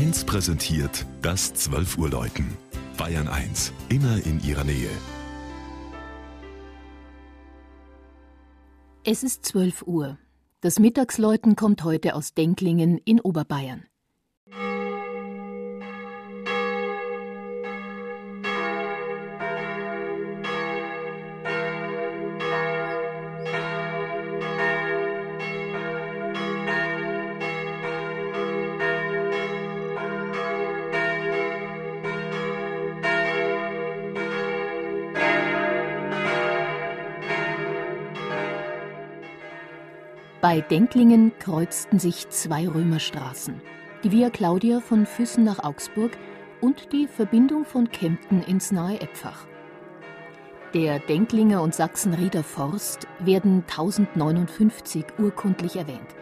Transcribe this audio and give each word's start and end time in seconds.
1 0.00 0.24
präsentiert 0.24 1.04
das 1.20 1.52
12 1.52 1.98
Uhr 1.98 2.08
Läuten. 2.08 2.56
Bayern 2.96 3.28
1, 3.28 3.70
immer 3.90 4.24
in 4.24 4.42
ihrer 4.42 4.64
Nähe. 4.64 4.88
Es 9.04 9.22
ist 9.22 9.44
12 9.44 9.82
Uhr. 9.82 10.16
Das 10.62 10.78
Mittagsläuten 10.78 11.54
kommt 11.54 11.84
heute 11.84 12.14
aus 12.14 12.32
Denklingen 12.32 12.96
in 12.96 13.20
Oberbayern. 13.20 13.89
Bei 40.40 40.62
Denklingen 40.62 41.32
kreuzten 41.38 41.98
sich 41.98 42.30
zwei 42.30 42.66
Römerstraßen. 42.66 43.60
Die 44.02 44.10
Via 44.10 44.30
Claudia 44.30 44.80
von 44.80 45.04
Füssen 45.04 45.44
nach 45.44 45.62
Augsburg 45.62 46.12
und 46.62 46.94
die 46.94 47.06
Verbindung 47.08 47.66
von 47.66 47.90
Kempten 47.90 48.42
ins 48.44 48.72
nahe 48.72 48.98
Epfach. 49.02 49.44
Der 50.72 50.98
Denklinger 50.98 51.60
und 51.60 51.74
Sachsenrieder 51.74 52.42
Forst 52.42 53.06
werden 53.18 53.64
1059 53.68 55.04
urkundlich 55.18 55.76
erwähnt. 55.76 56.16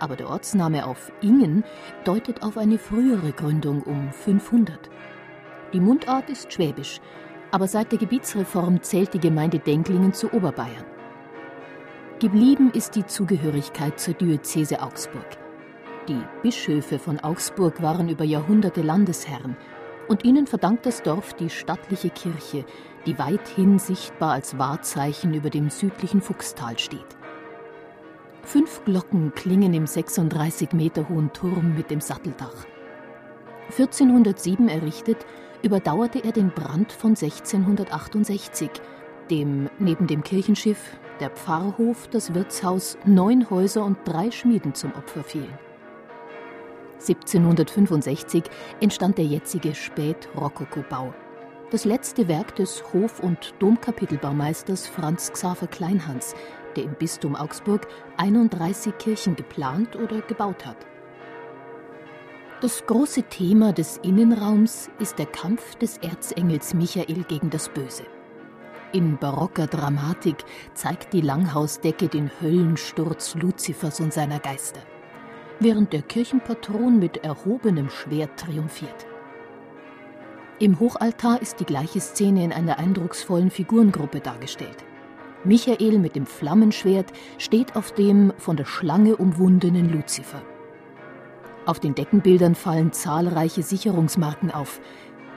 Aber 0.00 0.16
der 0.16 0.28
Ortsname 0.28 0.84
auf 0.84 1.12
Ingen 1.20 1.62
deutet 2.02 2.42
auf 2.42 2.58
eine 2.58 2.78
frühere 2.78 3.30
Gründung 3.30 3.82
um 3.82 4.10
500. 4.10 4.90
Die 5.72 5.78
Mundart 5.80 6.28
ist 6.30 6.52
schwäbisch, 6.52 7.00
aber 7.52 7.68
seit 7.68 7.92
der 7.92 8.00
Gebietsreform 8.00 8.82
zählt 8.82 9.14
die 9.14 9.20
Gemeinde 9.20 9.60
Denklingen 9.60 10.12
zu 10.12 10.32
Oberbayern. 10.32 10.84
Geblieben 12.22 12.70
ist 12.72 12.94
die 12.94 13.04
Zugehörigkeit 13.04 13.98
zur 13.98 14.14
Diözese 14.14 14.80
Augsburg. 14.80 15.26
Die 16.06 16.22
Bischöfe 16.40 17.00
von 17.00 17.18
Augsburg 17.18 17.82
waren 17.82 18.08
über 18.08 18.22
Jahrhunderte 18.22 18.80
Landesherren 18.80 19.56
und 20.06 20.24
ihnen 20.24 20.46
verdankt 20.46 20.86
das 20.86 21.02
Dorf 21.02 21.34
die 21.34 21.50
stattliche 21.50 22.10
Kirche, 22.10 22.64
die 23.06 23.18
weithin 23.18 23.80
sichtbar 23.80 24.34
als 24.34 24.56
Wahrzeichen 24.56 25.34
über 25.34 25.50
dem 25.50 25.68
südlichen 25.68 26.20
Fuchstal 26.20 26.78
steht. 26.78 27.00
Fünf 28.44 28.84
Glocken 28.84 29.34
klingen 29.34 29.74
im 29.74 29.88
36 29.88 30.74
Meter 30.74 31.08
hohen 31.08 31.32
Turm 31.32 31.74
mit 31.74 31.90
dem 31.90 32.00
Satteldach. 32.00 32.66
1407 33.70 34.68
errichtet, 34.68 35.26
überdauerte 35.64 36.22
er 36.22 36.30
den 36.30 36.50
Brand 36.50 36.92
von 36.92 37.16
1668, 37.16 38.70
dem 39.28 39.68
neben 39.80 40.06
dem 40.06 40.22
Kirchenschiff 40.22 40.78
der 41.20 41.30
Pfarrhof, 41.30 42.08
das 42.08 42.34
Wirtshaus, 42.34 42.98
neun 43.04 43.48
Häuser 43.50 43.84
und 43.84 43.98
drei 44.04 44.30
Schmieden 44.30 44.74
zum 44.74 44.92
Opfer 44.94 45.22
fielen. 45.22 45.58
1765 47.00 48.44
entstand 48.80 49.18
der 49.18 49.24
jetzige 49.24 49.74
Spät-Rokoko-Bau. 49.74 51.12
Das 51.70 51.84
letzte 51.84 52.28
Werk 52.28 52.54
des 52.56 52.84
Hof- 52.92 53.20
und 53.20 53.54
Domkapitelbaumeisters 53.58 54.86
Franz 54.86 55.32
Xaver 55.32 55.66
Kleinhans, 55.66 56.34
der 56.76 56.84
im 56.84 56.94
Bistum 56.94 57.34
Augsburg 57.34 57.88
31 58.18 58.96
Kirchen 58.98 59.36
geplant 59.36 59.96
oder 59.96 60.20
gebaut 60.20 60.64
hat. 60.64 60.76
Das 62.60 62.86
große 62.86 63.24
Thema 63.24 63.72
des 63.72 63.96
Innenraums 64.04 64.88
ist 65.00 65.18
der 65.18 65.26
Kampf 65.26 65.74
des 65.76 65.98
Erzengels 65.98 66.74
Michael 66.74 67.24
gegen 67.24 67.50
das 67.50 67.68
Böse. 67.68 68.04
In 68.92 69.16
barocker 69.16 69.66
Dramatik 69.66 70.44
zeigt 70.74 71.14
die 71.14 71.22
Langhausdecke 71.22 72.08
den 72.08 72.30
Höllensturz 72.42 73.34
Luzifers 73.34 74.00
und 74.00 74.12
seiner 74.12 74.38
Geister, 74.38 74.80
während 75.60 75.94
der 75.94 76.02
Kirchenpatron 76.02 76.98
mit 76.98 77.24
erhobenem 77.24 77.88
Schwert 77.88 78.38
triumphiert. 78.38 79.06
Im 80.58 80.78
Hochaltar 80.78 81.40
ist 81.40 81.58
die 81.58 81.64
gleiche 81.64 82.00
Szene 82.00 82.44
in 82.44 82.52
einer 82.52 82.78
eindrucksvollen 82.78 83.50
Figurengruppe 83.50 84.20
dargestellt. 84.20 84.84
Michael 85.42 85.98
mit 85.98 86.14
dem 86.14 86.26
Flammenschwert 86.26 87.12
steht 87.38 87.76
auf 87.76 87.92
dem 87.92 88.34
von 88.36 88.58
der 88.58 88.66
Schlange 88.66 89.16
umwundenen 89.16 89.90
Luzifer. 89.90 90.42
Auf 91.64 91.80
den 91.80 91.94
Deckenbildern 91.94 92.54
fallen 92.54 92.92
zahlreiche 92.92 93.62
Sicherungsmarken 93.62 94.50
auf. 94.50 94.82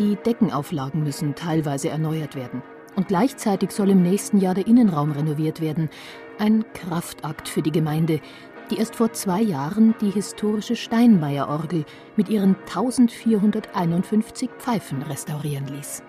Die 0.00 0.16
Deckenauflagen 0.16 1.04
müssen 1.04 1.36
teilweise 1.36 1.90
erneuert 1.90 2.34
werden. 2.34 2.62
Und 2.96 3.08
gleichzeitig 3.08 3.70
soll 3.70 3.90
im 3.90 4.02
nächsten 4.02 4.38
Jahr 4.38 4.54
der 4.54 4.66
Innenraum 4.66 5.12
renoviert 5.12 5.60
werden. 5.60 5.90
Ein 6.38 6.64
Kraftakt 6.72 7.48
für 7.48 7.62
die 7.62 7.72
Gemeinde, 7.72 8.20
die 8.70 8.78
erst 8.78 8.96
vor 8.96 9.12
zwei 9.12 9.40
Jahren 9.40 9.94
die 10.00 10.10
historische 10.10 10.74
Steinmeier-Orgel 10.76 11.84
mit 12.16 12.28
ihren 12.28 12.56
1451 12.56 14.50
Pfeifen 14.58 15.02
restaurieren 15.02 15.66
ließ. 15.68 16.02